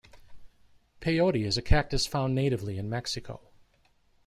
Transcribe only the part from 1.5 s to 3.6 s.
a cactus found natively in Mexico.